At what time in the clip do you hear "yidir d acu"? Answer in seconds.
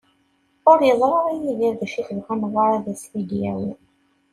1.41-1.97